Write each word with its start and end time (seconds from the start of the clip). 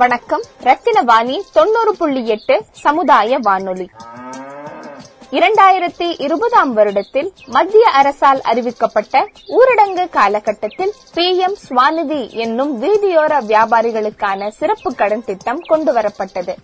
வணக்கம். 0.00 0.42
ரத்தினவாணி 0.64 1.40
தொண்ணூறு 1.52 1.96
புள்ளி 1.96 2.26
எட்டு 2.26 2.54
சமுதாய 2.72 3.38
வானொலி. 3.42 3.86
இரண்டாயிரத்தி 5.30 6.06
இருபதாம் 6.18 6.72
வருடத்தில் 6.76 7.28
மத்திய 7.46 7.90
அரசால் 7.90 8.40
அறிவிக்கப்பட்ட 8.52 9.22
ஊரடங்கு 9.58 10.08
காலகட்டத்தில் 10.08 10.92
பி 11.14 11.26
எம் 11.36 11.56
ஸ்வாநிதி 11.68 12.20
என்னும் 12.44 12.72
வீதியோர 12.82 13.38
வியாபாரிகளுக்கான 13.50 14.48
சிறப்பு 14.48 14.94
கடன் 14.94 15.24
திட்டம் 15.24 15.62
கொண்டுவரப்பட்டது. 15.68 16.56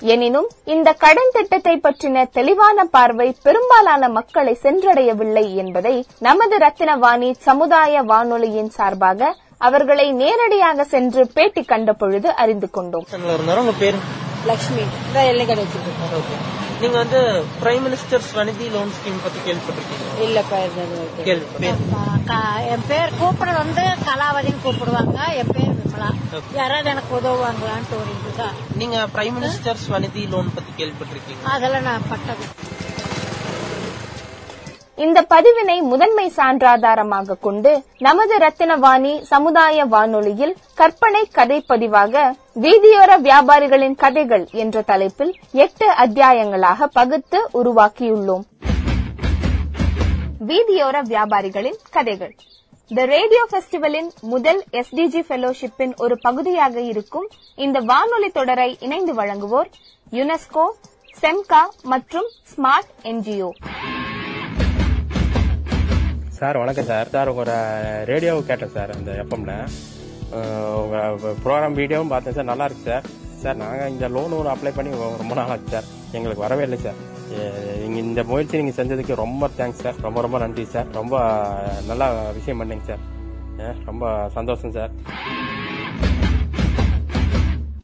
எனினும் 0.00 0.48
இந்த 0.64 0.92
கடன் 0.92 1.30
திட்டத்தை 1.32 1.76
பற்றின 1.82 2.26
தெளிவான 2.32 2.84
பார்வை 2.84 3.36
பெரும்பாலான 3.42 4.08
மக்களை 4.08 4.58
சென்றடையவில்லை 4.62 5.54
என்பதை 5.54 6.06
நமது 6.18 6.56
ரத்தினவாணி 6.58 7.34
சமுதாய 7.38 8.02
வானொலியின் 8.02 8.74
சார்பாக 8.80 9.36
அவர்களை 9.60 10.12
நேரடியாக 10.12 10.84
சென்று 10.84 11.26
பேட்டி 11.26 11.62
கண்ட 11.62 11.92
பொழுது 11.92 12.34
அறிந்து 12.34 12.70
கொண்டோம். 12.70 13.06
உங்க 13.58 13.72
பேரு? 13.78 13.96
ஓகே. 16.14 16.58
நீங்க 16.80 16.96
வந்து 16.96 17.44
prime 17.62 17.82
minister 17.86 18.20
Svanidhi 18.34 18.70
loan 18.70 18.88
scheme 18.88 19.18
பத்தி 19.22 19.52
கேள்விப்பட்டிருக்கீங்க 19.52 20.20
க- 22.26 22.62
என் 22.62 22.82
பேர் 22.88 23.10
கூப்பிடுறது 23.22 23.56
வந்து 23.56 23.82
கலாவதின்னு 23.82 24.64
கூப்பிடுவாங்க. 24.64 25.36
என் 25.36 25.52
பேர் 25.52 25.70
விமலா. 25.70 26.10
யாராவது 26.54 26.90
எனக்கு 26.90 27.16
உதவுவாங்களான்ட்டு 27.16 27.94
ஒரு 27.94 28.10
இதுதான் 28.24 28.54
நீங்க 28.74 29.06
பிரைம் 29.14 29.32
மினிஸ்டர் 29.40 29.76
ஸ்வநிதி 29.88 30.28
லோன் 30.28 30.52
பத்தி 30.54 30.84
கேள்விப்பட்டிருக்கீங்க 30.84 31.44
அதெல்லாம் 31.44 31.82
நான் 31.82 32.02
பட்டது. 32.08 32.44
இந்த 35.04 35.18
பதிவினை 35.32 35.76
முதன்மை 35.90 36.24
சான்றாதாரமாக 36.36 37.36
கொண்டு 37.46 37.70
நமது 38.06 38.34
ரத்தினவாணி 38.44 39.12
சமுதாய 39.30 39.84
வானொலியில் 39.92 40.52
கற்பனை 40.80 41.22
கதை 41.36 41.58
பதிவாக 41.68 42.22
வீதியோர 42.64 43.10
வியாபாரிகளின் 43.26 43.96
கதைகள் 44.02 44.44
என்ற 44.62 44.82
தலைப்பில் 44.90 45.32
எட்டு 45.64 45.86
அத்தியாயங்களாக 46.04 46.88
பகுத்து 46.98 47.40
உருவாக்கியுள்ளோம். 47.60 48.44
வீதியோர 50.50 51.02
வியாபாரிகளின் 51.12 51.78
கதைகள். 51.96 52.34
த 52.90 53.06
ரேடியோ 53.14 53.42
பெஸ்டிவலின் 53.54 54.10
முதல் 54.34 54.60
எஸ்டிஜி 54.80 55.22
ஃபெலோஷிப்பின் 55.28 55.96
ஒரு 56.04 56.16
பகுதியாக 56.26 56.76
இருக்கும் 56.92 57.28
இந்த 57.66 57.80
வானொலி 57.92 58.30
தொடரை 58.38 58.70
இணைந்து 58.86 59.14
வழங்குவோர் 59.20 59.70
யுனெஸ்கோ 60.18 60.66
செம்கா 61.22 61.64
மற்றும் 61.94 62.30
ஸ்மார்ட் 62.52 62.92
என்ஜிஓ. 63.12 63.50
சார் 66.40 66.58
வணக்கம் 66.60 66.86
சார். 66.90 67.08
சார் 67.14 67.30
உங்களோட 67.30 67.54
ரேடியோ 68.10 68.34
கேட்டேன் 68.48 68.72
சார் 68.74 68.90
அந்த 68.94 69.10
எஃப்எம்ல 69.22 69.54
உங்கள் 70.82 71.34
ப்ரோக்ராம் 71.42 71.76
வீடியோவும் 71.80 72.12
பார்த்தேன் 72.12 72.36
சார் 72.36 72.48
நல்லா 72.50 72.66
இருக்கு 72.68 72.84
சார். 72.90 73.06
சார் 73.42 73.58
நாங்கள் 73.62 73.90
இந்த 73.94 74.08
லோன் 74.14 74.36
ஒன்று 74.36 74.52
அப்ளை 74.52 74.72
பண்ணி 74.76 74.90
ரொம்ப 75.22 75.34
நாள் 75.38 75.52
ஆச்சு 75.54 75.72
சார். 75.74 75.88
எங்களுக்கு 76.18 76.44
வரவே 76.46 76.64
இல்லை 76.68 76.78
சார். 76.86 76.98
நீங்கள் 77.82 78.02
இந்த 78.04 78.22
முயற்சி 78.30 78.62
நீங்கள் 78.62 78.78
செஞ்சதுக்கு 78.78 79.20
ரொம்ப 79.24 79.50
தேங்க்ஸ் 79.58 79.84
சார். 79.84 80.00
ரொம்ப 80.06 80.20
ரொம்ப 80.26 80.38
நன்றி 80.44 80.64
சார். 80.74 80.88
ரொம்ப 81.00 81.22
நல்லா 81.90 82.08
விஷயம் 82.38 82.62
பண்ணீங்க 82.62 82.86
சார். 82.90 83.04
ரொம்ப 83.90 84.04
சந்தோஷம் 84.38 84.76
சார். 84.78 84.94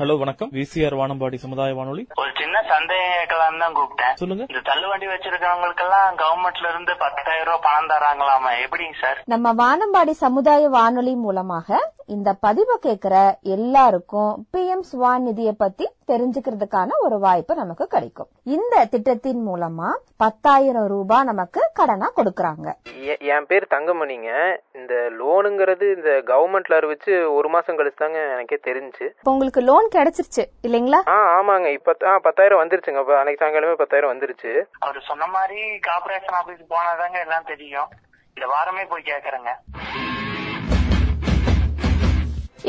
ஹலோ 0.00 0.18
வணக்கம். 0.18 0.50
விசிஆர் 0.52 0.94
வானம்பாடி 1.00 1.34
சமுதாய 1.34 1.74
வானொலி. 1.74 2.06
ஒரு 2.14 2.30
சின்ன 2.38 2.62
சந்தேகம் 2.68 3.16
கேட்கலாம் 3.16 3.58
தான் 3.58 3.74
கூப்பிட்டேன். 3.74 4.14
சொல்லுங்க. 4.14 4.44
இந்த 4.48 4.60
தள்ளுவண்டி 4.70 5.06
வச்சிருக்கவங்களுக்கெல்லாம் 5.06 6.14
கவர்மெண்ட்ல 6.22 6.68
இருந்து 6.68 6.96
பத்தாயிரம் 6.98 7.44
ரூபாய் 7.44 7.64
பணம் 7.66 7.90
தராங்களாமா 7.92 8.50
எப்படிங்க 8.64 8.96
சார்? 9.00 9.22
நம்ம 9.26 9.52
வானம்பாடி 9.52 10.10
சமுதாய 10.10 10.68
வானொலி 10.68 11.14
மூலமாக 11.14 11.92
இந்த 12.10 12.36
பதிவை 12.40 12.76
கேட்கிற 12.80 13.38
எல்லாருக்கும் 13.42 14.46
பி 14.50 14.68
எம் 14.68 14.84
ஸ்வான் 14.92 15.18
நிதியை 15.18 15.54
பத்தி 15.58 15.88
தெரிஞ்சுக்கிறதுக்கான 16.06 16.88
ஒரு 17.00 17.18
வாய்ப்பு 17.18 17.54
நமக்கு 17.54 17.86
கிடைக்கும். 17.86 18.28
இந்த 18.44 18.84
திட்டத்தின் 18.84 19.48
மூலமா 19.48 19.96
பத்தாயிரம் 20.16 20.86
ரூபாய் 20.86 21.24
நமக்கு 21.24 21.70
கடனா 21.74 22.12
கொடுக்கறாங்க. 22.16 22.72
எ- 23.06 23.16
என் 23.16 23.46
பேர் 23.46 23.66
தங்கமணிங்க. 23.70 24.56
இந்த 24.72 24.94
லோனுங்கிறது 24.94 25.96
இந்த 25.96 26.22
கவர்மெண்ட்ல 26.26 26.70
அறிவிச்சு 26.70 27.32
ஒரு 27.32 27.48
மாசம் 27.48 27.78
கழிச்சு 27.78 27.96
தாங்க 27.96 28.18
எனக்கே 28.18 28.58
தெரிஞ்சு. 28.64 29.02
இப்ப 29.18 29.30
உங்களுக்கு 29.30 29.60
லோன் 29.60 29.88
கிடைச்சிருச்சு 29.94 30.44
இல்லைங்களா? 30.62 31.08
ஆ 31.08 31.42
ஆமாங்க. 31.42 31.66
இப்ப 31.66 32.18
பத்தாயிரம் 32.22 32.62
வந்துருச்சுங்க. 32.62 33.04
அன்னைக்கு 33.04 33.44
சாயங்காலமே 33.44 33.74
பத்தாயிரம் 33.74 34.18
வந்துருச்சு. 34.18 34.64
அவர் 34.78 35.02
சொன்ன 35.06 35.26
மாதிரி 35.26 35.60
கார்பரேஷன் 35.60 36.32
ஆபீஸ் 36.32 36.66
போனாதாங்க 36.70 37.20
எல்லாம் 37.20 37.44
தெரியும். 37.46 37.88
இந்த 38.34 38.48
வாரமே 38.48 38.84
போய் 38.84 39.02
கேக்குறேங்க. 39.06 39.48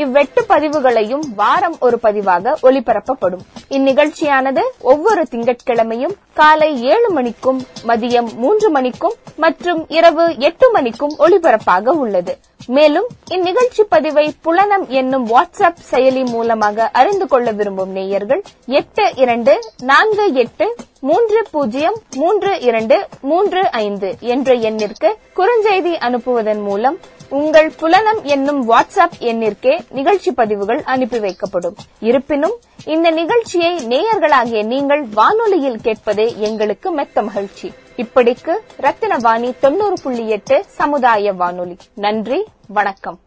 இவ்வெட்டு 0.03 0.41
பதிவுகளையும் 0.51 1.25
வாரம் 1.41 1.77
ஒரு 1.79 1.99
பதிவாக 2.03 2.53
ஒளிபரப்பப்படும். 2.67 3.43
இந்நிகழ்ச்சியானது 3.77 4.63
ஒவ்வொரு 4.93 5.23
திங்கட்கிழமையும் 5.31 6.15
காலை 6.33 6.69
ஏழு 6.93 7.09
மணிக்கும் 7.17 7.59
மதியம் 7.89 8.29
மூன்று 8.43 8.69
மணிக்கும் 8.77 9.17
மற்றும் 9.43 9.81
இரவு 9.97 10.25
எட்டு 10.47 10.67
மணிக்கும் 10.77 11.15
ஒளிபரப்பாக 11.25 11.93
உள்ளது. 12.03 12.33
மேலும் 12.67 13.07
இந்நிகழ்ச்சி 13.35 13.83
பதிவை 13.93 14.25
புலனம் 14.45 14.83
என்னும் 14.99 15.25
வாட்ஸ்அப் 15.27 15.79
செயலி 15.91 16.23
மூலமாக 16.31 16.87
அறிந்து 16.99 17.25
கொள்ள 17.27 17.51
விரும்பும் 17.51 17.93
நேயர்கள் 17.97 18.41
எட்டு 18.79 19.05
இரண்டு 19.23 19.53
நான்கு 19.91 20.25
எட்டு 20.43 20.67
மூன்று 21.09 21.39
பூஜ்ஜியம் 21.51 21.97
மூன்று 22.15 22.51
இரண்டு 22.69 22.97
மூன்று 23.31 23.61
ஐந்து 23.85 24.09
என்ற 24.33 24.53
எண்ணிற்கு 24.69 25.09
குறுஞ்செய்தி 25.39 25.93
அனுப்புவதன் 26.07 26.61
மூலம் 26.67 26.97
உங்கள் 27.31 27.69
புலனம் 27.69 28.21
என்னும் 28.23 28.69
வாட்ஸ்அப் 28.69 29.17
எண்ணிற்கே 29.19 29.79
நிகழ்ச்சி 29.89 30.31
பதிவுகள் 30.31 30.81
அனுப்பி 30.83 31.19
வைக்கப்படும். 31.19 31.75
இருப்பினும் 31.99 32.59
இந்த 32.85 33.09
நிகழ்ச்சியை 33.09 33.77
நேயர்களாகிய 33.87 34.65
நீங்கள் 34.65 35.03
வானொலியில் 35.03 35.81
கேட்பதே 35.81 36.33
எங்களுக்கு 36.37 36.91
மெத்த 36.91 37.21
மகிழ்ச்சி. 37.21 37.71
இப்படிக்கு 37.97 38.57
ரத்தினவாணி 38.81 39.53
தொண்ணூறு 39.59 39.93
புள்ளி 40.03 40.29
எட்டு 40.29 40.65
சமுதாய 40.67 41.33
வானொலி. 41.33 41.77
நன்றி 41.95 42.45
வணக்கம். 42.67 43.19